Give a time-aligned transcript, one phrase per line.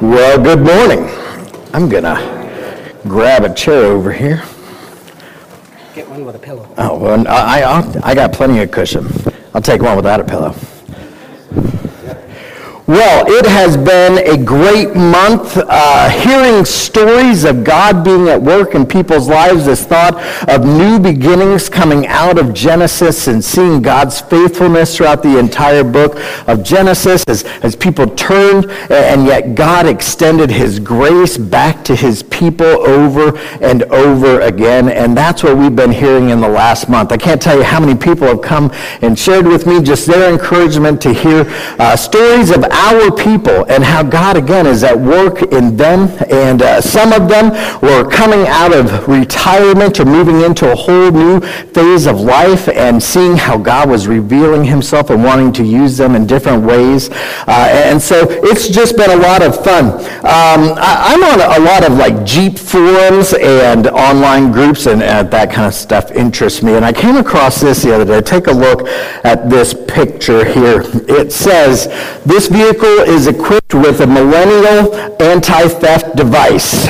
[0.00, 1.10] Well, good morning.
[1.74, 4.42] I'm going to grab a chair over here.
[5.94, 6.66] Get one with a pillow.
[6.78, 9.06] Oh, well, I, I, I got plenty of cushion.
[9.52, 10.54] I'll take one without a pillow.
[12.90, 18.74] Well, it has been a great month uh, hearing stories of God being at work
[18.74, 24.20] in people's lives, this thought of new beginnings coming out of Genesis and seeing God's
[24.20, 26.18] faithfulness throughout the entire book
[26.48, 32.24] of Genesis as, as people turned and yet God extended his grace back to his
[32.24, 34.88] people over and over again.
[34.88, 37.12] And that's what we've been hearing in the last month.
[37.12, 40.28] I can't tell you how many people have come and shared with me just their
[40.28, 41.44] encouragement to hear
[41.78, 46.08] uh, stories of our people and how God, again, is at work in them.
[46.30, 47.50] And uh, some of them
[47.82, 53.02] were coming out of retirement or moving into a whole new phase of life and
[53.02, 57.10] seeing how God was revealing himself and wanting to use them in different ways.
[57.46, 59.84] Uh, and so it's just been a lot of fun.
[60.24, 65.22] Um, I, am on a, lot of like Jeep forums and online groups and uh,
[65.24, 66.74] that kind of stuff interests me.
[66.74, 68.20] And I came across this the other day.
[68.22, 68.88] Take a look
[69.24, 70.82] at this picture here.
[71.08, 71.88] It says,
[72.24, 76.86] this vehicle is equipped with a millennial anti-theft device.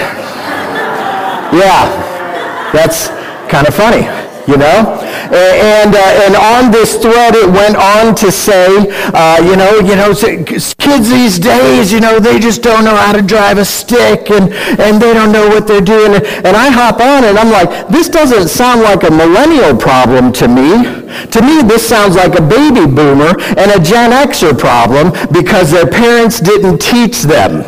[1.53, 3.09] yeah, that's
[3.51, 4.20] kind of funny
[4.51, 4.99] you know?
[5.31, 8.67] And, uh, and on this thread, it went on to say,
[9.15, 13.13] uh, you know, you know, kids these days, you know, they just don't know how
[13.13, 16.15] to drive a stick and, and they don't know what they're doing.
[16.45, 20.49] And I hop on and I'm like, this doesn't sound like a millennial problem to
[20.49, 20.83] me.
[21.31, 25.87] To me, this sounds like a baby boomer and a Gen Xer problem because their
[25.87, 27.63] parents didn't teach them.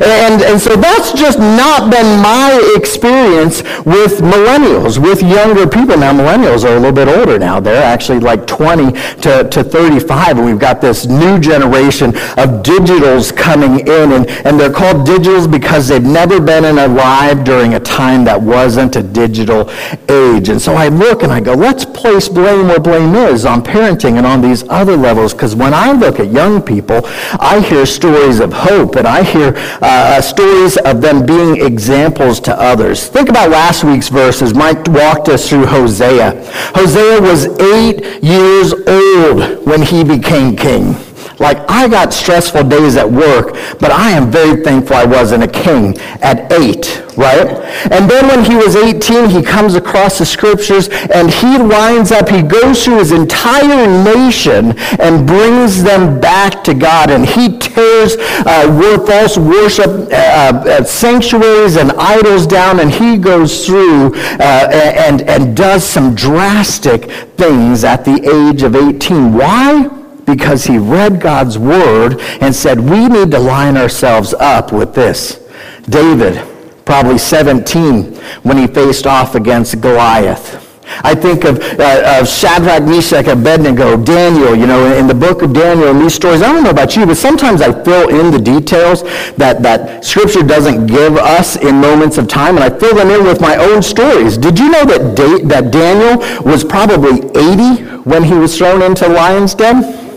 [0.00, 5.96] And, and so that's just not been my experience with millennials, with younger people.
[5.96, 7.60] Now, millennials are a little bit older now.
[7.60, 13.34] They're actually like 20 to, to 35, and we've got this new generation of digitals
[13.34, 17.80] coming in, and, and they're called digitals because they've never been in alive during a
[17.80, 19.70] time that wasn't a digital
[20.08, 20.48] age.
[20.48, 24.16] And so I look and I go, let's place blame where blame is on parenting
[24.16, 27.00] and on these other levels, because when I look at young people,
[27.40, 32.54] I hear stories of hope, and I hear uh, stories of them being examples to
[32.60, 33.08] others.
[33.08, 34.54] Think about last week's verses.
[34.54, 36.32] Mike walked us through Josiah.
[36.74, 40.94] Josiah was eight years old when he became king.
[41.40, 45.48] Like, I got stressful days at work, but I am very thankful I wasn't a
[45.48, 47.48] king at eight, right?
[47.90, 52.28] And then when he was 18, he comes across the scriptures and he winds up,
[52.28, 57.10] he goes through his entire nation and brings them back to God.
[57.10, 63.64] And he tears uh, false worship uh, uh, sanctuaries and idols down, and he goes
[63.64, 69.32] through uh, and, and does some drastic things at the age of 18.
[69.32, 69.99] Why?
[70.34, 75.40] Because he read God's word and said, we need to line ourselves up with this.
[75.88, 76.46] David,
[76.84, 80.66] probably 17, when he faced off against Goliath.
[81.02, 85.52] I think of, uh, of Shadrach, Meshach, Abednego, Daniel, you know, in the book of
[85.52, 86.42] Daniel and these stories.
[86.42, 89.02] I don't know about you, but sometimes I fill in the details
[89.36, 93.24] that, that Scripture doesn't give us in moments of time, and I fill them in
[93.24, 94.36] with my own stories.
[94.36, 99.08] Did you know that, da- that Daniel was probably 80 when he was thrown into
[99.08, 100.09] lion's den?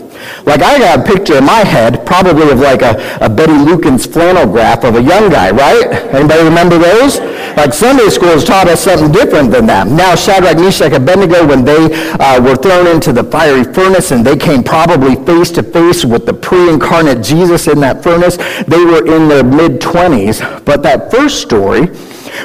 [0.46, 4.10] Like I got a picture in my head, probably of like a, a Betty Lukens
[4.10, 5.86] flannel graph of a young guy, right?
[6.14, 7.18] Anybody remember those?
[7.56, 9.86] Like Sunday school has taught us something different than that.
[9.86, 11.88] Now Shadrach, Meshach, Abednego, when they
[12.20, 16.26] uh, were thrown into the fiery furnace and they came probably face to face with
[16.26, 20.64] the pre-incarnate Jesus in that furnace, they were in their mid-20s.
[20.64, 21.88] But that first story,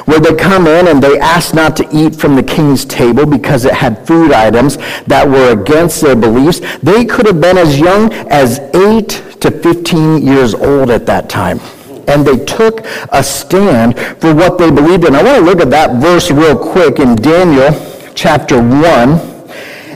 [0.04, 3.64] where they come in and they ask not to eat from the king's table because
[3.64, 6.60] it had food items that were against their beliefs.
[6.82, 9.08] They could have been as young as 8
[9.40, 11.60] to 15 years old at that time.
[12.08, 12.80] And they took
[13.12, 15.14] a stand for what they believed in.
[15.14, 17.70] I want to look at that verse real quick in Daniel
[18.14, 18.82] chapter 1.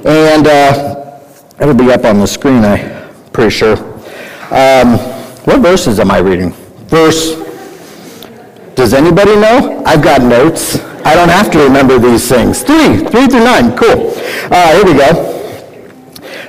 [0.07, 1.21] And uh,
[1.61, 3.77] it'll be up on the screen, I'm pretty sure.
[4.51, 4.99] Um,
[5.45, 6.53] what verses am I reading?
[6.87, 7.44] Verse
[8.75, 9.83] does anybody know?
[9.87, 10.79] I've got notes.
[11.05, 12.63] I don't have to remember these things.
[12.63, 13.77] Three, three through nine.
[13.77, 14.13] Cool.
[14.51, 15.34] Uh, here we go.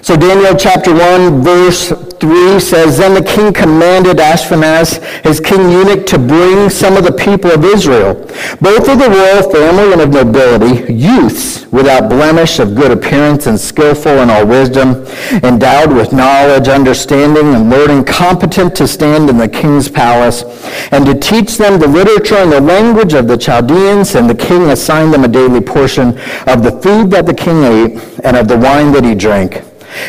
[0.06, 6.06] So Daniel chapter 1, verse 3 says, Then the king commanded Ashpenaz, his king eunuch,
[6.06, 8.14] to bring some of the people of Israel,
[8.62, 13.60] both of the royal family and of nobility, youths without blemish, of good appearance and
[13.60, 15.08] skillful in all wisdom,
[15.44, 20.44] endowed with knowledge, understanding, and learning, competent to stand in the king's palace,
[20.92, 24.14] and to teach them the literature and the language of the Chaldeans.
[24.14, 26.10] And the king assigned them a daily portion
[26.46, 29.64] of the food that the king ate and of the wine that he drank.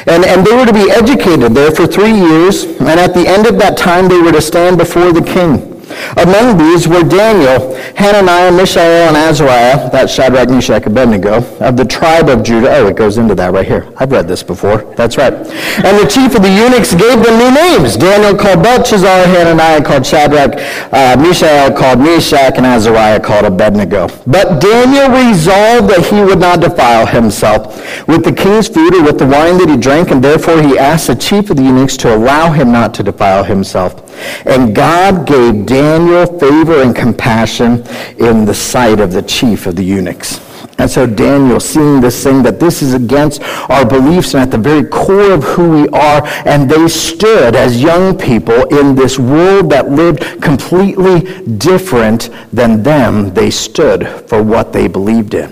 [0.06, 3.46] And, and they were to be educated there for three years, and at the end
[3.46, 5.75] of that time they were to stand before the king.
[6.16, 12.28] Among these were Daniel, Hananiah, Mishael, and Azariah, that's Shadrach, Meshach, Abednego, of the tribe
[12.28, 12.74] of Judah.
[12.76, 13.92] Oh, it goes into that right here.
[13.96, 14.78] I've read this before.
[14.96, 15.32] That's right.
[15.32, 17.96] And the chief of the eunuchs gave them new names.
[17.96, 20.54] Daniel called Belteshazzar, Hananiah called Shadrach,
[20.92, 24.08] uh, Mishael called Meshach, and Azariah called Abednego.
[24.26, 29.18] But Daniel resolved that he would not defile himself with the king's food or with
[29.18, 32.14] the wine that he drank, and therefore he asked the chief of the eunuchs to
[32.14, 34.05] allow him not to defile himself.
[34.44, 37.84] And God gave Daniel favor and compassion
[38.18, 40.40] in the sight of the chief of the eunuchs.
[40.78, 44.58] And so Daniel, seeing this thing, that this is against our beliefs and at the
[44.58, 49.70] very core of who we are, and they stood as young people in this world
[49.70, 53.32] that lived completely different than them.
[53.32, 55.50] They stood for what they believed in.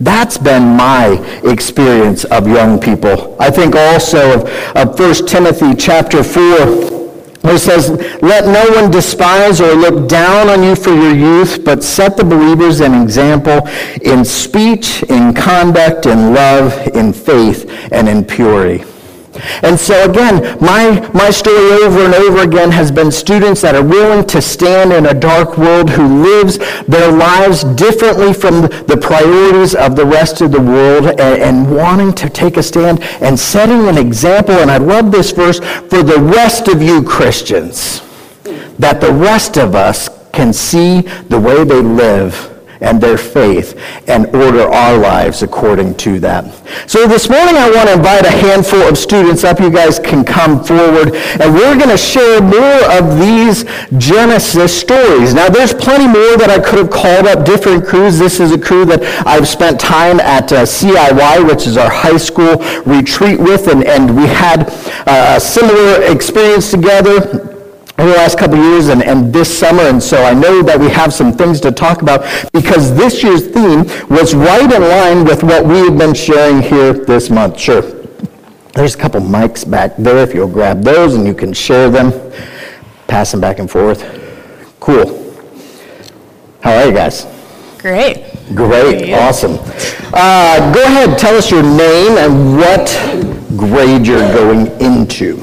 [0.00, 3.36] That's been my experience of young people.
[3.40, 6.97] I think also of, of 1 Timothy chapter 4
[7.42, 7.90] where it says,
[8.22, 12.24] Let no one despise or look down on you for your youth, but set the
[12.24, 13.66] believers an example
[14.02, 18.84] in speech, in conduct, in love, in faith, and in purity.
[19.62, 23.84] And so again, my, my story over and over again has been students that are
[23.84, 29.74] willing to stand in a dark world who lives their lives differently from the priorities
[29.74, 33.88] of the rest of the world and, and wanting to take a stand and setting
[33.88, 34.54] an example.
[34.54, 38.00] And I love this verse for the rest of you Christians,
[38.78, 44.26] that the rest of us can see the way they live and their faith and
[44.34, 46.44] order our lives according to that.
[46.88, 49.60] So this morning I want to invite a handful of students up.
[49.60, 53.64] You guys can come forward and we're going to share more of these
[53.98, 55.34] Genesis stories.
[55.34, 58.18] Now there's plenty more that I could have called up different crews.
[58.18, 62.16] This is a crew that I've spent time at uh, CIY, which is our high
[62.16, 64.68] school retreat with, and, and we had
[65.06, 67.57] uh, a similar experience together
[67.98, 70.88] over the last couple years and, and this summer, and so I know that we
[70.88, 72.20] have some things to talk about
[72.52, 76.92] because this year's theme was right in line with what we have been sharing here
[76.92, 77.58] this month.
[77.58, 77.82] Sure.
[78.74, 82.12] There's a couple mics back there if you'll grab those and you can share them,
[83.08, 84.04] pass them back and forth.
[84.78, 85.34] Cool.
[86.60, 87.26] How are you guys?
[87.78, 88.32] Great.
[88.54, 89.58] Great, awesome.
[90.14, 92.86] Uh, go ahead, tell us your name and what
[93.56, 95.42] grade you're going into.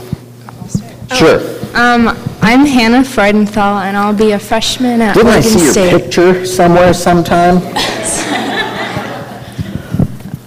[1.14, 1.42] Sure.
[1.76, 5.74] Um, I'm Hannah Freudenthal, and I'll be a freshman at Didn't I Oregon see your
[5.74, 6.04] State.
[6.04, 7.56] picture somewhere sometime?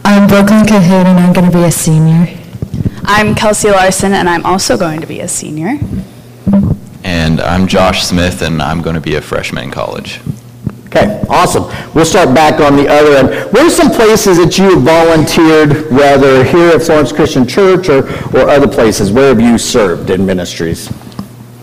[0.04, 2.28] I'm Brooklyn Cahoon, and I'm going to be a senior.
[3.02, 5.76] I'm Kelsey Larson, and I'm also going to be a senior.
[7.02, 10.20] And I'm Josh Smith, and I'm going to be a freshman in college.
[10.86, 11.64] Okay, awesome.
[11.94, 13.52] We'll start back on the other end.
[13.52, 18.08] What are some places that you have volunteered, whether here at Florence Christian Church or,
[18.36, 19.10] or other places?
[19.10, 20.88] Where have you served in ministries?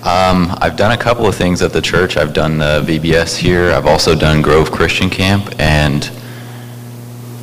[0.06, 2.16] Um, I've done a couple of things at the church.
[2.16, 3.72] I've done the VBS here.
[3.72, 6.12] I've also done Grove Christian Camp, and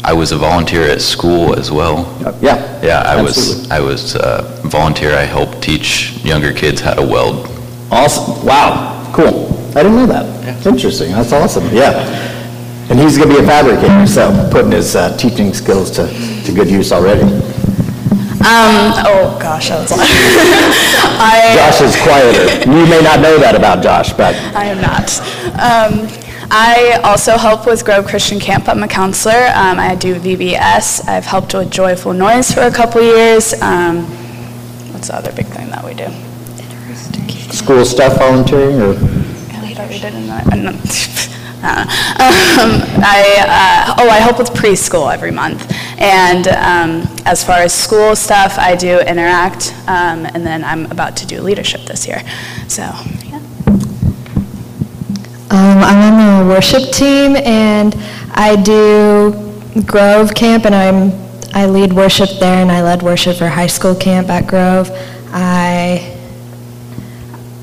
[0.04, 2.06] I was a volunteer at school as well.
[2.40, 2.80] Yeah.
[2.80, 3.24] Yeah, I absolutely.
[3.24, 5.12] was I was uh, volunteer.
[5.12, 7.48] I helped teach younger kids how to weld.
[7.90, 8.46] Awesome.
[8.46, 9.10] Wow.
[9.12, 9.48] Cool.
[9.76, 10.64] I didn't know that.
[10.64, 11.10] Interesting.
[11.10, 11.64] That's awesome.
[11.74, 12.06] Yeah.
[12.90, 16.06] And he's going to be a fabricator, so putting his uh, teaching skills to,
[16.44, 17.22] to good use already.
[18.42, 20.00] Um, oh gosh, that was long.
[20.04, 22.68] I, Josh is quieter.
[22.68, 25.20] You may not know that about Josh, but I am not.
[25.54, 26.08] Um,
[26.50, 28.68] I also help with Grove Christian Camp.
[28.68, 29.46] I'm a counselor.
[29.54, 31.08] Um, I do VBS.
[31.08, 33.54] I've helped with Joyful Noise for a couple years.
[33.62, 34.04] Um,
[34.92, 36.08] what's the other big thing that we do?
[37.52, 38.94] school stuff volunteering or?
[39.62, 41.31] Wait, I read it in the, uh, no.
[41.62, 41.86] Um,
[43.04, 45.72] I, uh, oh, I help with preschool every month.
[45.98, 51.16] And um, as far as school stuff, I do interact, um, and then I'm about
[51.18, 52.22] to do leadership this year.
[52.68, 53.40] So, yeah.
[55.50, 57.94] Um, I'm on the worship team, and
[58.32, 59.32] I do
[59.86, 61.22] Grove Camp, and I'm
[61.54, 64.90] I lead worship there, and I led worship for high school camp at Grove.
[65.34, 66.11] I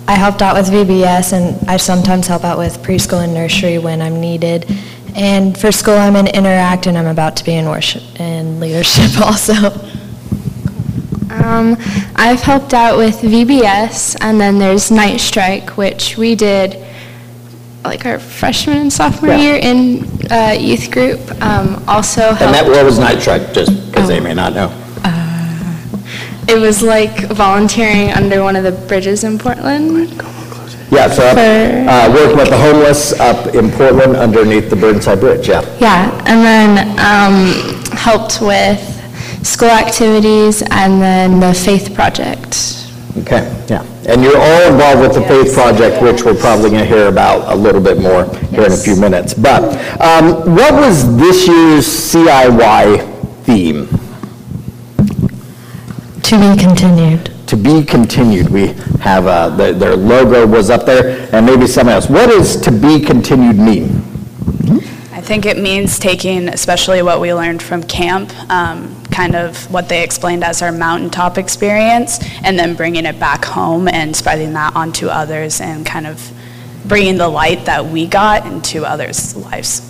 [0.10, 4.01] I helped out with VBS, and I sometimes help out with preschool and nursery when
[4.01, 4.66] I'm needed.
[5.16, 9.22] And for school, I'm in Interact, and I'm about to be in worship and leadership
[9.24, 9.54] also.
[11.30, 11.78] Um,
[12.16, 16.84] I've helped out with VBS, and then there's Night Strike, which we did
[17.84, 19.38] like our freshman and sophomore Yeah.
[19.38, 21.20] year in uh, youth group.
[21.39, 22.42] Um, also helped.
[22.42, 24.70] And that, what was Night Strike, just because they may not know?
[26.50, 30.10] It was like volunteering under one of the bridges in Portland.
[30.91, 35.20] Yeah, so up, For- uh, working with the homeless up in Portland underneath the Burnside
[35.20, 35.62] Bridge, yeah.
[35.79, 38.79] Yeah, and then um, helped with
[39.46, 42.88] school activities, and then the faith project.
[43.20, 43.84] Okay, yeah.
[44.08, 47.51] And you're all involved with the Faith Project, which we're probably going to hear about
[47.51, 49.34] a little bit more here in a few minutes.
[49.36, 49.63] But
[50.01, 53.88] um, what was this year's CIY theme?
[56.30, 57.32] To be continued.
[57.48, 58.50] To be continued.
[58.50, 62.08] We have, uh, the- their logo was up there, and maybe something else.
[62.08, 64.04] What does to be continued mean?
[65.12, 69.90] I think it means taking, especially what we learned from camp, um, kind of what
[69.90, 74.76] they explained as our mountaintop experience, and then bringing it back home and spreading that
[74.76, 76.22] onto others and kind of
[76.86, 79.82] bringing the light that we got into others' lives.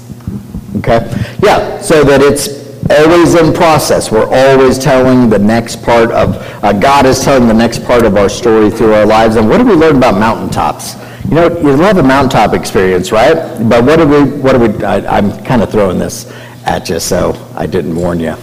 [0.77, 1.05] Okay?
[1.43, 2.47] Yeah, so that it's
[2.89, 4.11] always in process.
[4.11, 8.17] We're always telling the next part of, uh, God is telling the next part of
[8.17, 9.35] our story through our lives.
[9.35, 10.95] And what do we learn about mountaintops?
[11.25, 13.35] You know, you love a mountaintop experience, right?
[13.69, 16.31] But what do we, what do we, I, I'm kind of throwing this
[16.65, 18.35] at you, so I didn't warn you.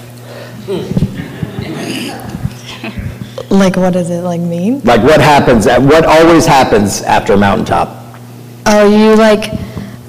[3.50, 4.81] Like, what does it like mean?
[4.81, 8.19] Like what happens, what always happens after a mountaintop?
[8.67, 9.53] Oh, you like,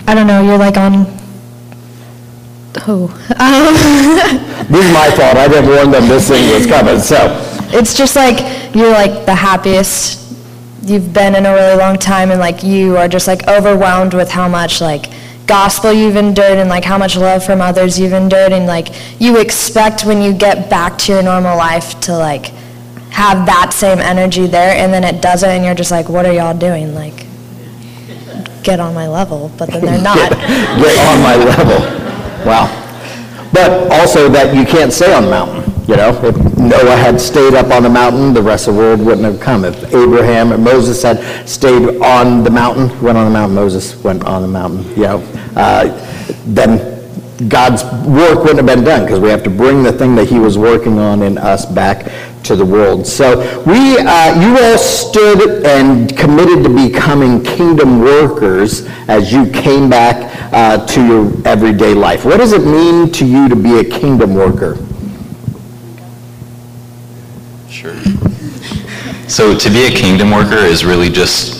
[0.07, 1.05] I don't know, you're like on,
[2.87, 3.07] oh.
[3.39, 7.17] Um, This is my fault, I didn't warn them this thing was coming, so.
[7.71, 8.39] it's just like,
[8.75, 10.27] you're like the happiest
[10.87, 14.29] you've been in a really long time and like you are just like overwhelmed with
[14.29, 15.09] how much like
[15.45, 18.87] gospel you've endured and like how much love from others you've endured and like
[19.19, 22.47] you expect when you get back to your normal life to like
[23.11, 26.33] have that same energy there and then it doesn't and you're just like what are
[26.33, 27.25] y'all doing like
[28.63, 32.07] get on my level but then they're not get on my level.
[32.45, 32.83] Wow.
[33.53, 36.09] But also that you can't stay on the mountain, you know?
[36.23, 39.39] If Noah had stayed up on the mountain, the rest of the world wouldn't have
[39.39, 39.65] come.
[39.65, 44.23] If Abraham or Moses had stayed on the mountain, went on the mountain, Moses went
[44.25, 45.17] on the mountain, you know,
[45.55, 45.85] uh,
[46.45, 46.96] then
[47.47, 50.39] God's work wouldn't have been done because we have to bring the thing that he
[50.39, 52.11] was working on in us back
[52.43, 53.05] to the world.
[53.05, 59.87] So we, uh, you all stood and committed to becoming kingdom workers as you came
[59.87, 62.25] back uh, to your everyday life.
[62.25, 64.77] What does it mean to you to be a kingdom worker?
[67.69, 67.95] Sure.
[69.27, 71.57] So to be a kingdom worker is really just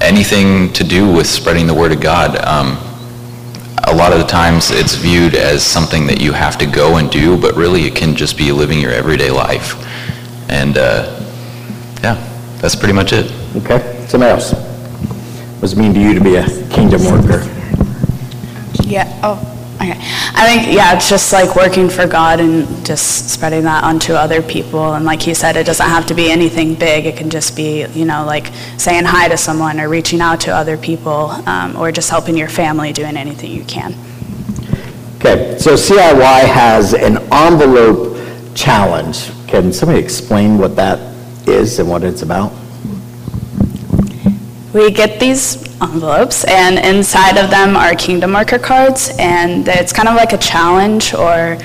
[0.00, 2.38] anything to do with spreading the word of God.
[2.38, 2.85] Um,
[3.86, 7.10] a lot of the times it's viewed as something that you have to go and
[7.10, 9.74] do, but really it can just be living your everyday life.
[10.50, 11.20] And uh,
[12.02, 12.14] yeah,
[12.58, 13.30] that's pretty much it.
[13.56, 14.52] Okay, somebody else.
[14.52, 17.44] What does it mean to you to be a kingdom worker?
[18.82, 19.94] Yeah, oh, okay.
[19.98, 24.42] I think, yeah, it's just like working for God and just spreading that onto other
[24.42, 24.94] people.
[24.94, 27.06] And like he said, it doesn't have to be anything big.
[27.06, 30.50] It can just be, you know, like saying hi to someone or reaching out to
[30.50, 33.94] other people um, or just helping your family, doing anything you can.
[35.16, 38.16] Okay, so CIY has an envelope
[38.54, 39.30] challenge.
[39.46, 40.98] Can somebody explain what that
[41.48, 42.52] is and what it's about?
[44.76, 50.06] We get these envelopes, and inside of them are Kingdom Worker cards, and it's kind
[50.06, 51.56] of like a challenge or,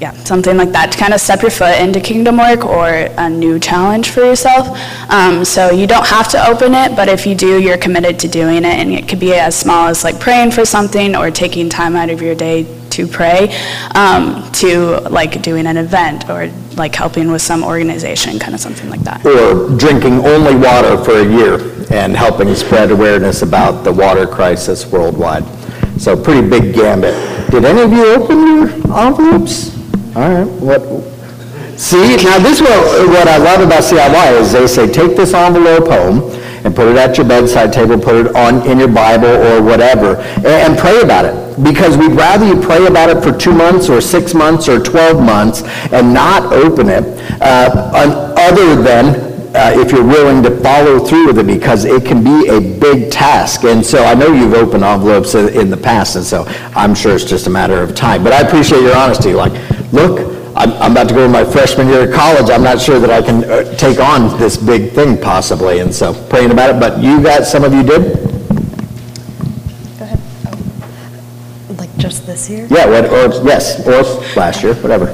[0.00, 3.28] yeah, something like that to kind of step your foot into Kingdom Work or a
[3.28, 4.68] new challenge for yourself.
[5.10, 8.28] Um, so you don't have to open it, but if you do, you're committed to
[8.28, 11.68] doing it, and it could be as small as like praying for something or taking
[11.68, 13.54] time out of your day to pray,
[13.94, 18.88] um, to like doing an event or like helping with some organization, kind of something
[18.88, 19.24] like that.
[19.26, 24.86] or drinking only water for a year and helping spread awareness about the water crisis
[24.86, 25.44] worldwide.
[26.00, 27.14] So pretty big gambit.
[27.50, 29.79] Did any of you open your envelopes?
[30.16, 30.80] All right, what,
[31.78, 35.34] see, now this is what, what I love about CIY is they say, take this
[35.34, 36.30] envelope home
[36.64, 40.16] and put it at your bedside table, put it on, in your Bible or whatever,
[40.16, 41.62] and, and pray about it.
[41.62, 45.22] Because we'd rather you pray about it for two months or six months or 12
[45.22, 47.04] months and not open it,
[47.40, 52.22] uh, other than uh, if you're willing to follow through with it because it can
[52.22, 53.64] be a big task.
[53.64, 56.44] And so I know you've opened envelopes in, in the past, and so
[56.76, 58.22] I'm sure it's just a matter of time.
[58.22, 59.34] But I appreciate your honesty.
[59.34, 59.52] Like,
[59.92, 62.50] look, I'm, I'm about to go to my freshman year of college.
[62.50, 66.12] I'm not sure that I can uh, take on this big thing possibly, and so
[66.28, 66.80] praying about it.
[66.80, 68.14] But you guys, some of you did?
[69.98, 70.20] Go ahead.
[70.46, 71.76] Oh.
[71.78, 74.02] Like just this year Yeah, what, or, yes, or
[74.38, 75.08] last year, whatever.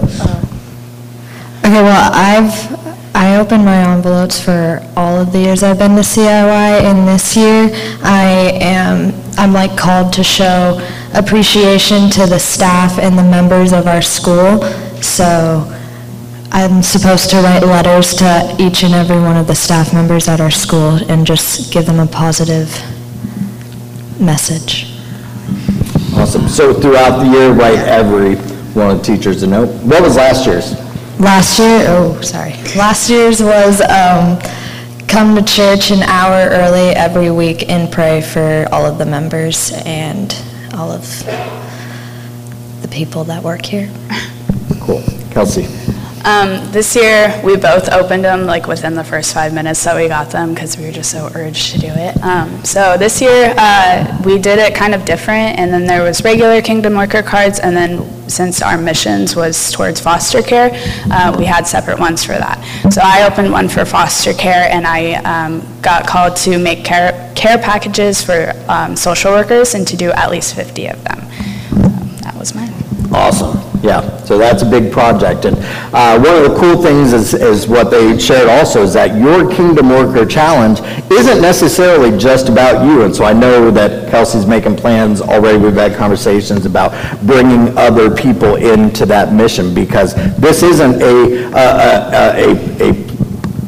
[1.65, 2.86] Okay, well, I've,
[3.17, 7.35] I opened my envelopes for all of the years I've been to CIY, and this
[7.35, 7.71] year
[8.03, 13.87] I am, I'm like called to show appreciation to the staff and the members of
[13.87, 14.63] our school.
[15.01, 15.65] So
[16.53, 20.39] I'm supposed to write letters to each and every one of the staff members at
[20.43, 22.69] our school and just give them a positive
[24.21, 24.93] message.
[26.13, 26.49] Awesome.
[26.49, 28.37] So throughout the year, write every
[28.75, 29.71] one of the teachers a note.
[29.85, 30.86] What was last year's?
[31.19, 32.53] Last year, oh, sorry.
[32.77, 34.39] Last year's was um,
[35.09, 39.73] come to church an hour early every week and pray for all of the members
[39.85, 40.35] and
[40.75, 41.03] all of
[42.83, 43.91] the people that work here.
[44.81, 45.03] Cool.
[45.31, 45.67] Kelsey?
[46.27, 50.09] Um, this year, we both opened them like within the first five minutes that we
[50.09, 52.21] got them because we were just so urged to do it.
[52.21, 56.25] Um, so this year, uh, we did it kind of different, and then there was
[56.25, 60.71] regular Kingdom Worker cards, and then since our missions was towards foster care,
[61.13, 62.59] uh, we had separate ones for that.
[62.91, 67.33] So I opened one for foster care, and I um, got called to make care,
[67.37, 71.21] care packages for um, social workers and to do at least 50 of them.
[71.21, 72.73] So that was mine.
[73.13, 75.45] Awesome, yeah, so that's a big project.
[75.45, 75.57] And
[75.95, 79.49] uh, one of the cool things is, is what they shared also, is that your
[79.51, 83.05] Kingdom Worker Challenge isn't necessarily just about you.
[83.05, 86.91] And so I know that Kelsey's making plans already, we've had conversations about
[87.27, 91.67] bringing other people into that mission, because this isn't a, a,
[92.11, 93.07] a, a, a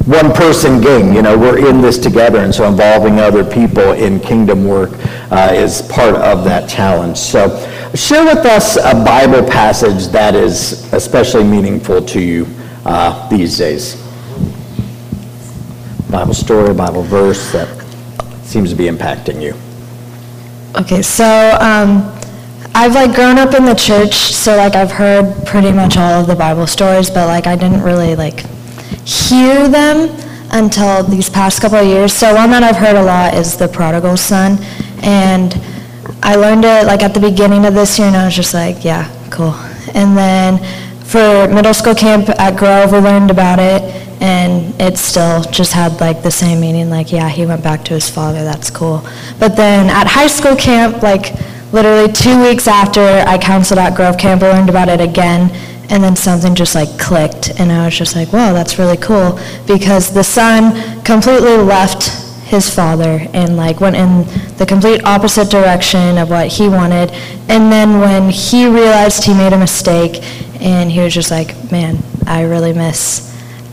[0.08, 4.66] one-person game, you know, we're in this together, and so involving other people in kingdom
[4.66, 4.90] work
[5.30, 7.18] uh, is part of that challenge.
[7.18, 7.48] So
[7.94, 12.46] share with us a Bible passage that is especially meaningful to you
[12.84, 13.96] uh, these days.
[16.10, 17.68] Bible story, Bible verse that
[18.42, 19.54] seems to be impacting you.
[20.80, 21.24] Okay, so
[21.60, 22.14] um,
[22.74, 26.26] I've like grown up in the church, so like I've heard pretty much all of
[26.26, 28.40] the Bible stories, but like I didn't really like
[29.06, 30.14] hear them
[30.50, 32.12] until these past couple of years.
[32.12, 34.58] So one that I've heard a lot is the prodigal son,
[35.02, 35.52] and
[36.28, 38.84] I learned it like at the beginning of this year, and I was just like,
[38.84, 39.54] yeah, cool.
[39.94, 40.58] And then
[41.06, 43.80] for middle school camp at Grove, we learned about it,
[44.20, 46.90] and it still just had like the same meaning.
[46.90, 48.44] Like, yeah, he went back to his father.
[48.44, 49.06] That's cool.
[49.40, 51.32] But then at high school camp, like
[51.72, 55.50] literally two weeks after I counseled at Grove Camp, I learned about it again.
[55.88, 59.40] And then something just like clicked, and I was just like, "Wow, that's really cool!"
[59.66, 64.24] Because the son completely left his father and like went in
[64.56, 67.10] the complete opposite direction of what he wanted.
[67.48, 70.22] And then when he realized he made a mistake,
[70.60, 73.24] and he was just like, "Man, I really miss.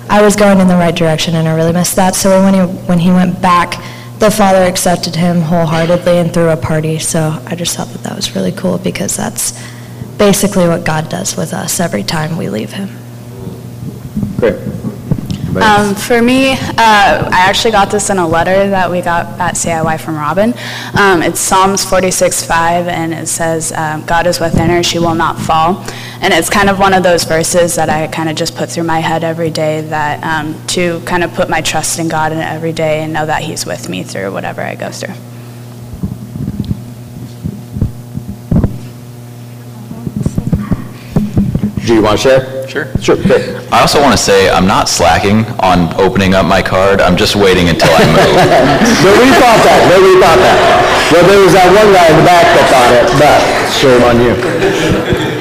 [0.10, 2.62] I was going in the right direction, and I really missed that." So when he
[2.86, 3.82] when he went back,
[4.20, 7.00] the father accepted him wholeheartedly and threw a party.
[7.00, 9.54] So I just thought that that was really cool because that's
[10.18, 12.90] basically what God does with us every time we leave Him.
[14.38, 14.60] Great.
[15.64, 19.56] Um, for me, uh, I actually got this in a letter that we got at
[19.56, 20.54] CIY from Robin.
[20.98, 25.40] Um, it's Psalms 46:5, and it says, um, "God is within her; she will not
[25.40, 25.84] fall."
[26.22, 28.84] And it's kind of one of those verses that I kind of just put through
[28.86, 29.82] my head every day.
[29.82, 33.26] That um, to kind of put my trust in God in every day and know
[33.26, 35.14] that He's with me through whatever I go through.
[41.86, 42.68] Do you want to share?
[42.68, 42.88] Sure.
[43.00, 43.56] Sure, great.
[43.72, 47.00] I also want to say I'm not slacking on opening up my card.
[47.00, 48.18] I'm just waiting until I move.
[49.06, 50.58] Nobody thought that, nobody thought that.
[51.14, 53.38] Well, there was that one guy in the back that thought it, but
[53.70, 55.36] shame on you.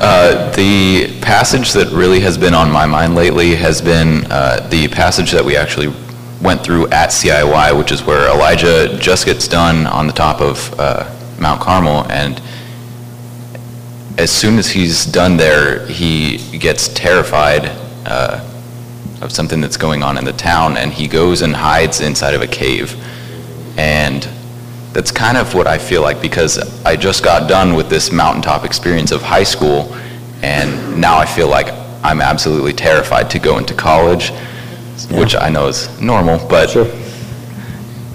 [0.00, 4.88] Uh, the passage that really has been on my mind lately has been uh, the
[4.88, 5.94] passage that we actually
[6.42, 10.74] went through at CIY, which is where Elijah just gets done on the top of
[10.80, 12.42] uh, Mount Carmel, and
[14.18, 17.66] as soon as he's done there, he gets terrified
[18.04, 18.44] uh,
[19.22, 22.42] of something that's going on in the town, and he goes and hides inside of
[22.42, 22.96] a cave.
[23.78, 24.28] And
[24.92, 28.64] that's kind of what I feel like because I just got done with this mountaintop
[28.64, 29.94] experience of high school,
[30.42, 31.68] and now I feel like
[32.02, 34.30] I'm absolutely terrified to go into college,
[35.12, 36.90] which I know is normal, but Sure.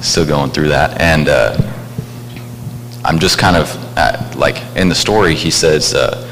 [0.01, 0.99] still going through that.
[0.99, 1.72] And uh,
[3.05, 6.29] I'm just kind of, at, like, in the story, he says uh,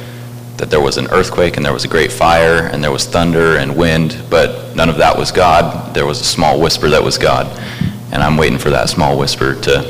[0.58, 3.58] that there was an earthquake and there was a great fire and there was thunder
[3.58, 5.94] and wind, but none of that was God.
[5.94, 7.48] There was a small whisper that was God.
[8.14, 9.84] And I'm waiting for that small whisper to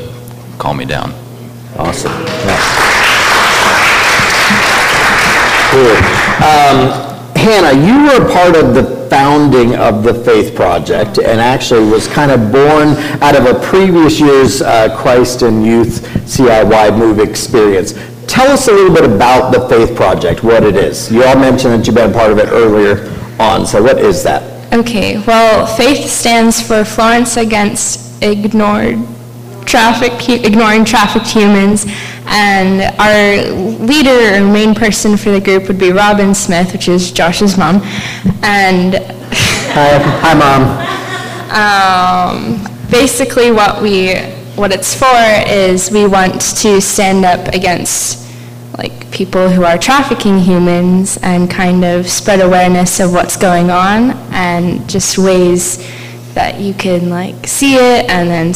[0.57, 1.13] calm me down.
[1.77, 2.11] Awesome.
[5.71, 5.95] Cool.
[6.43, 7.11] Um,
[7.41, 12.30] Hannah, you were part of the founding of the Faith Project and actually was kind
[12.30, 12.89] of born
[13.23, 17.93] out of a previous year's uh, Christ In Youth CIY Move experience.
[18.27, 21.12] Tell us a little bit about the Faith Project, what it is.
[21.12, 24.71] You all mentioned that you've been part of it earlier on, so what is that?
[24.71, 28.99] Okay, well, FAITH stands for Florence Against Ignored
[29.65, 31.86] Traffic, Ignoring Trafficked Humans,
[32.25, 33.51] and our
[33.86, 37.81] leader or main person for the group would be Robin Smith, which is Josh's mom,
[38.43, 38.95] and
[39.73, 40.63] Hi, hi, Mom.
[42.62, 44.15] um, basically what we
[44.55, 45.07] what it's for
[45.47, 48.29] is we want to stand up against
[48.77, 54.12] like people who are trafficking humans and kind of spread awareness of what's going on
[54.34, 55.77] and just ways
[56.34, 58.53] that you can like see it and then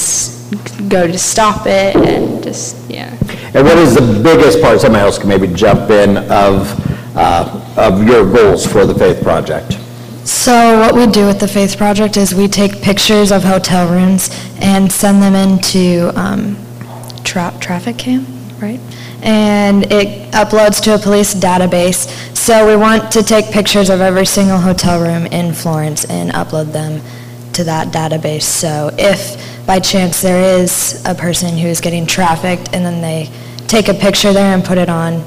[0.90, 3.10] go to stop it and just yeah.
[3.56, 8.06] And what is the biggest part, somebody else can maybe jump in, of, uh, of
[8.06, 9.80] your goals for the Faith Project?
[10.26, 14.30] So what we do with the Faith Project is we take pictures of hotel rooms
[14.60, 16.58] and send them into um,
[17.24, 18.26] tra- TraffickCam,
[18.62, 18.82] right?
[19.22, 22.10] And it uploads to a police database.
[22.36, 26.74] So we want to take pictures of every single hotel room in Florence and upload
[26.74, 27.02] them
[27.56, 28.44] to that database.
[28.44, 33.30] So if by chance there is a person who is getting trafficked and then they
[33.68, 35.24] take a picture there and put it on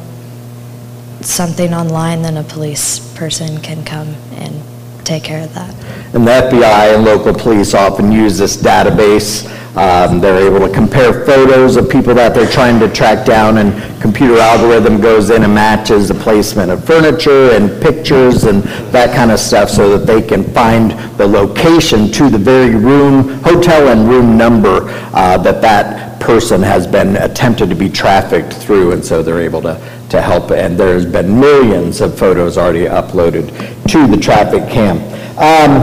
[1.22, 4.62] something online, then a police person can come and
[5.08, 5.74] take care of that.
[6.14, 9.48] And the FBI and local police often use this database.
[9.76, 13.72] Um, They're able to compare photos of people that they're trying to track down, and
[14.02, 19.30] computer algorithm goes in and matches the placement of furniture and pictures and that kind
[19.30, 24.08] of stuff so that they can find the location to the very room, hotel and
[24.08, 29.22] room number uh, that that person has been attempted to be trafficked through, and so
[29.22, 29.74] they're able to,
[30.10, 30.50] to help.
[30.50, 33.48] And there's been millions of photos already uploaded
[33.88, 35.00] to the TraffickCam.
[35.38, 35.82] Um,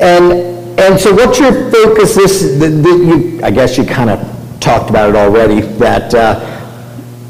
[0.00, 4.60] and, and so what's your focus this, the- the- you, I guess you kind of
[4.60, 6.54] talked about it already, that, uh,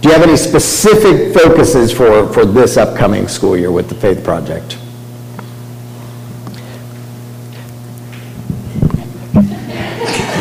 [0.00, 4.22] do you have any specific focuses for, for this upcoming school year with the Faith
[4.22, 4.78] Project?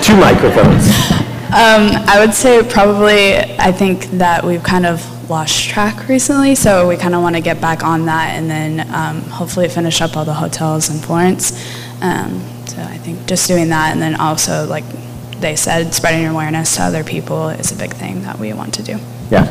[0.04, 0.88] Two microphones.
[1.48, 6.88] Um, I would say probably, I think that we've kind of lost track recently, so
[6.88, 10.16] we kind of want to get back on that and then um, hopefully finish up
[10.16, 11.52] all the hotels in Florence.
[12.02, 14.86] Um, so I think just doing that and then also, like
[15.40, 18.84] they said, spreading awareness to other people is a big thing that we want to
[18.84, 18.98] do.
[19.30, 19.46] Yeah,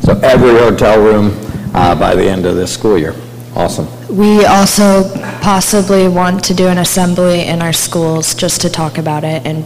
[0.00, 1.32] so every hotel room
[1.74, 3.14] uh, by the end of this school year.
[3.56, 3.86] Awesome.
[4.14, 5.08] We also
[5.40, 9.64] possibly want to do an assembly in our schools just to talk about it and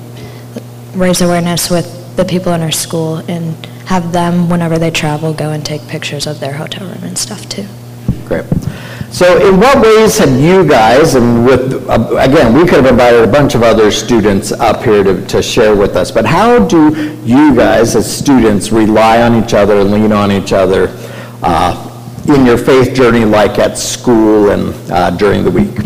[0.95, 5.51] raise awareness with the people in our school and have them, whenever they travel, go
[5.53, 7.65] and take pictures of their hotel room and stuff too.
[8.27, 8.45] Great.
[9.11, 13.27] So in what ways have you guys, and with, uh, again, we could have invited
[13.27, 16.93] a bunch of other students up here to, to share with us, but how do
[17.25, 20.89] you guys, as students, rely on each other, and lean on each other
[21.43, 21.73] uh,
[22.29, 25.79] in your faith journey, like at school and uh, during the week?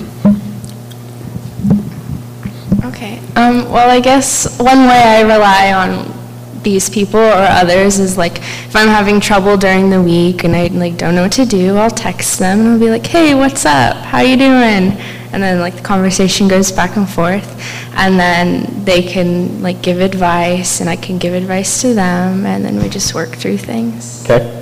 [2.87, 3.21] Okay.
[3.37, 6.22] Um, well, I guess one way I rely on
[6.63, 10.69] these people or others is like if I'm having trouble during the week and I
[10.69, 13.65] like don't know what to do, I'll text them and I'll be like, "Hey, what's
[13.67, 13.97] up?
[13.97, 14.97] How you doing?"
[15.33, 17.49] And then like the conversation goes back and forth,
[17.95, 22.65] and then they can like give advice and I can give advice to them, and
[22.65, 24.23] then we just work through things.
[24.25, 24.59] Okay?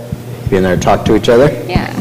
[0.48, 1.48] Be in there and talk to each other?
[1.68, 1.96] Yeah.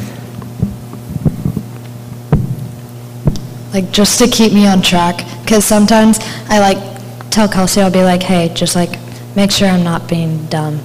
[3.74, 8.04] Like, just to keep me on track, because sometimes I like tell Kelsey, I'll be
[8.04, 8.98] like, hey, just like,
[9.40, 10.82] make sure I'm not being dumb.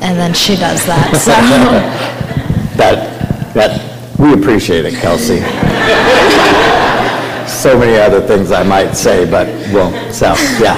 [0.00, 1.32] And then she does that, so.
[2.78, 5.38] That, that, we appreciate it, Kelsey.
[7.46, 10.74] So many other things I might say, but won't, so, yeah.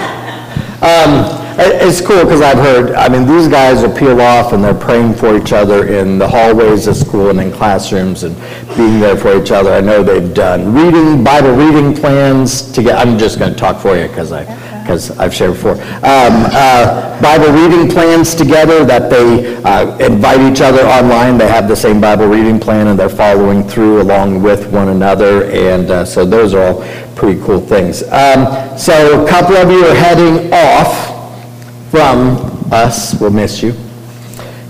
[0.83, 4.75] Um, It's cool, because I've heard, I mean, these guys will peel off, and they're
[4.75, 8.37] praying for each other in the hallways of school and in classrooms, and
[8.77, 9.73] being there for each other.
[9.73, 13.81] I know they've done reading, Bible reading plans to get, I'm just going to talk
[13.81, 14.45] for you, because I,
[14.87, 15.72] because I've shared before.
[15.72, 21.66] Um, uh, Bible reading plans together, that they uh, invite each other online, they have
[21.66, 26.05] the same Bible reading plan, and they're following through along with one another, and uh,
[26.05, 26.85] so those are all
[27.16, 28.05] pretty cool things.
[28.05, 32.37] Um, So a couple of you are heading off from
[32.72, 33.75] us, we'll miss you.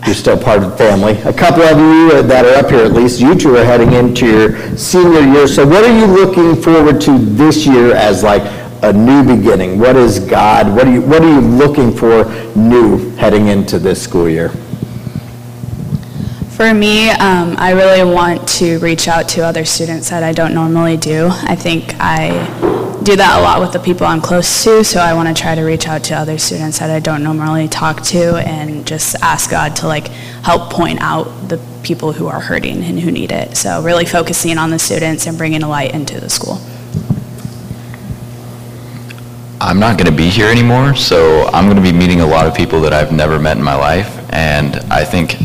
[0.07, 1.12] You're still part of the family.
[1.24, 4.26] A couple of you that are up here at least, you two are heading into
[4.26, 5.48] your senior year.
[5.48, 8.42] So what are you looking forward to this year as like
[8.82, 9.78] a new beginning?
[9.78, 12.24] What is God, what are you, what are you looking for
[12.56, 14.50] new heading into this school year?
[16.50, 20.54] For me, um, I really want to reach out to other students that I don't
[20.54, 21.28] normally do.
[21.30, 22.30] I think I
[23.02, 25.54] do that a lot with the people I'm close to, so I want to try
[25.54, 29.50] to reach out to other students that I don't normally talk to and just ask
[29.50, 33.56] God to like help point out the people who are hurting and who need it.
[33.56, 36.58] So really focusing on the students and bringing a light into the school.
[39.66, 42.46] I'm not going to be here anymore, so I'm going to be meeting a lot
[42.46, 45.38] of people that I've never met in my life, and I think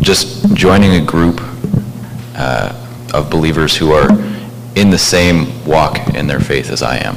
[0.00, 1.40] just joining a group
[2.36, 2.72] uh,
[3.12, 4.08] of believers who are
[4.76, 7.16] in the same walk in their faith as I am.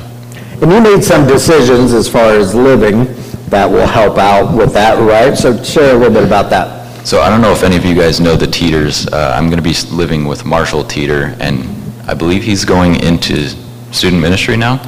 [0.64, 3.06] And you made some decisions as far as living
[3.50, 5.38] that will help out with that, right?
[5.38, 7.06] So share a little bit about that.
[7.06, 9.08] So I don't know if any of you guys know the Teeters.
[9.14, 11.70] Uh, I'm going to be living with Marshall Teeter, and
[12.10, 13.50] I believe he's going into
[13.94, 14.82] student ministry now.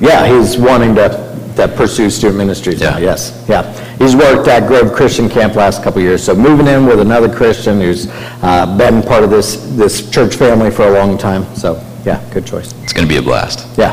[0.00, 1.08] Yeah, he's wanting to,
[1.56, 3.10] to pursue student ministries now, Yeah.
[3.10, 3.72] yes, yeah.
[3.98, 7.28] He's worked at Grove Christian Camp last couple of years, so moving in with another
[7.34, 8.06] Christian who's
[8.42, 12.46] uh, been part of this, this church family for a long time, so, yeah, good
[12.46, 12.72] choice.
[12.82, 13.66] It's going to be a blast.
[13.78, 13.92] Yeah,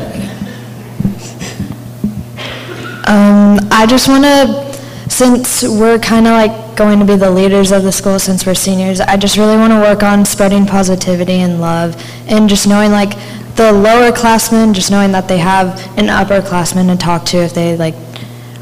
[3.06, 7.72] Um, I just want to, since we're kind of like going to be the leaders
[7.72, 11.40] of the school since we're seniors, I just really want to work on spreading positivity
[11.40, 11.96] and love
[12.28, 13.14] and just knowing like
[13.58, 17.76] the lower classmen, just knowing that they have an upperclassman to talk to if they
[17.76, 17.94] like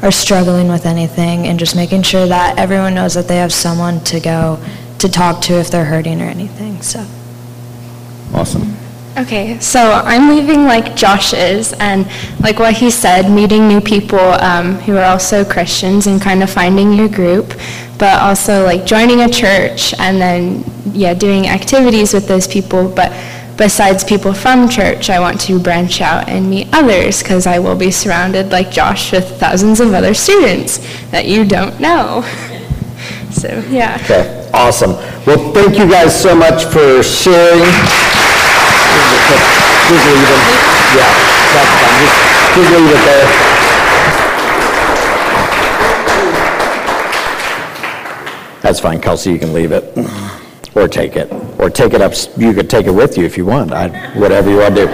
[0.01, 4.03] are struggling with anything and just making sure that everyone knows that they have someone
[4.03, 4.59] to go
[4.97, 7.05] to talk to if they're hurting or anything, so.
[8.33, 8.75] awesome.
[9.17, 12.07] Okay, so I'm leaving like Josh is, and
[12.39, 16.49] like what he said, meeting new people um, who are also Christians and kind of
[16.49, 17.53] finding your group,
[17.99, 22.89] but also like joining a church and then, yeah, doing activities with those people.
[22.89, 23.11] But
[23.57, 27.75] besides people from church, I want to branch out and meet others because I will
[27.75, 30.77] be surrounded, like Josh, with thousands of other students
[31.11, 32.23] that you don't know.
[33.29, 33.99] So, yeah.
[34.03, 34.93] Okay, awesome.
[35.27, 37.59] Well, thank you guys so much for sharing.
[40.95, 41.13] Yeah,
[41.53, 42.07] that's fine.
[42.55, 43.27] Just leave it there.
[48.63, 49.83] That's fine, Kelsey, you can leave it.
[50.77, 51.31] Or take it.
[51.59, 54.49] Or take it up, you could take it with you if you want, I, whatever
[54.51, 54.93] you want to do.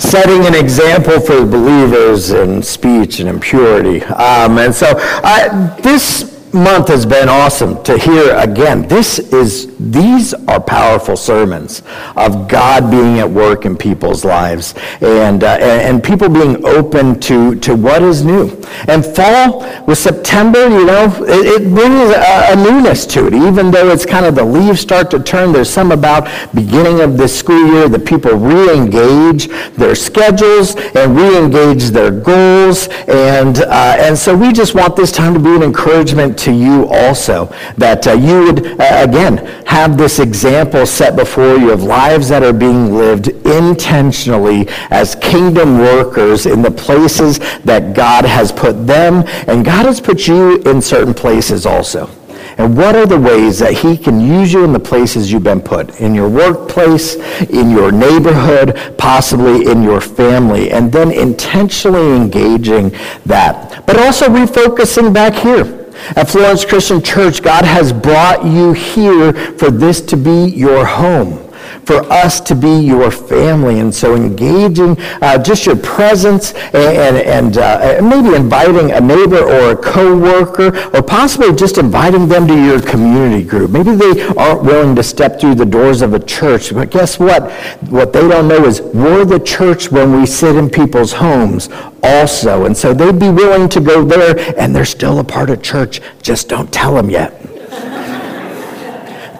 [0.00, 4.02] setting an example for believers in speech and impurity.
[4.02, 8.86] Um, and so I, this month has been awesome to hear again.
[8.88, 11.82] This is, these are powerful sermons
[12.16, 17.54] of God being at work in people's lives and, uh, and, people being open to,
[17.56, 18.48] to what is new.
[18.88, 23.34] And fall with September, you know, it, it brings a, a newness to it.
[23.34, 27.16] Even though it's kind of the leaves start to turn, there's some about beginning of
[27.16, 32.88] this school year that people re-engage their schedules and re-engage their goals.
[33.06, 36.86] And, uh, and so we just want this time to be an encouragement to you
[36.88, 42.28] also, that uh, you would, uh, again, have this example set before you of lives
[42.28, 48.86] that are being lived intentionally as kingdom workers in the places that God has put
[48.86, 52.10] them, and God has put you in certain places also.
[52.58, 55.62] And what are the ways that he can use you in the places you've been
[55.62, 55.98] put?
[56.00, 62.90] In your workplace, in your neighborhood, possibly in your family, and then intentionally engaging
[63.24, 63.86] that.
[63.86, 65.79] But also refocusing back here.
[66.16, 71.49] At Florence Christian Church, God has brought you here for this to be your home
[71.84, 73.80] for us to be your family.
[73.80, 79.72] And so engaging uh, just your presence and, and uh, maybe inviting a neighbor or
[79.72, 83.70] a coworker or possibly just inviting them to your community group.
[83.70, 87.50] Maybe they aren't willing to step through the doors of a church, but guess what?
[87.88, 91.68] What they don't know is we're the church when we sit in people's homes
[92.02, 92.64] also.
[92.64, 96.00] And so they'd be willing to go there and they're still a part of church.
[96.22, 97.49] Just don't tell them yet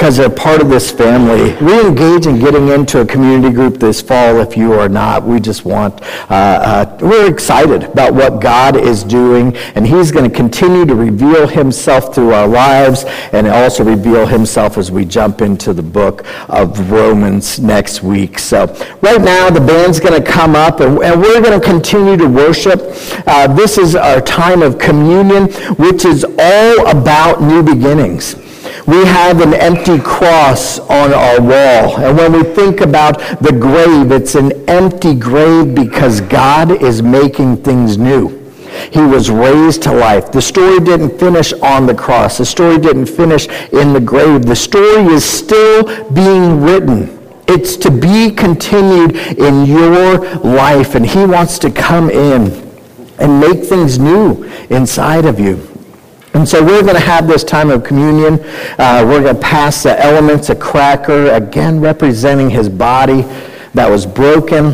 [0.00, 1.52] because they're part of this family.
[1.60, 5.24] Re-engage in getting into a community group this fall if you are not.
[5.24, 10.24] We just want, uh, uh, we're excited about what God is doing, and He's going
[10.24, 15.42] to continue to reveal Himself through our lives and also reveal Himself as we jump
[15.42, 18.38] into the book of Romans next week.
[18.38, 22.16] So right now, the band's going to come up, and, and we're going to continue
[22.16, 22.80] to worship.
[23.26, 28.34] Uh, this is our time of communion, which is all about new beginnings.
[28.90, 32.00] We have an empty cross on our wall.
[32.00, 37.58] And when we think about the grave, it's an empty grave because God is making
[37.58, 38.30] things new.
[38.90, 40.32] He was raised to life.
[40.32, 42.38] The story didn't finish on the cross.
[42.38, 44.44] The story didn't finish in the grave.
[44.44, 47.16] The story is still being written.
[47.46, 50.96] It's to be continued in your life.
[50.96, 52.50] And he wants to come in
[53.20, 55.69] and make things new inside of you.
[56.32, 58.34] And so we're going to have this time of communion.
[58.78, 63.22] Uh, we're going to pass the elements, a cracker, again representing his body
[63.74, 64.66] that was broken,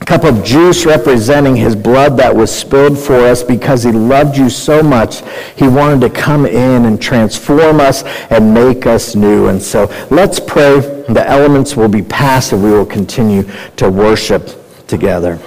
[0.00, 4.36] a cup of juice representing his blood that was spilled for us because he loved
[4.36, 5.22] you so much.
[5.56, 9.48] He wanted to come in and transform us and make us new.
[9.48, 10.80] And so let's pray.
[11.08, 13.44] The elements will be passed and we will continue
[13.76, 14.50] to worship
[14.86, 15.38] together.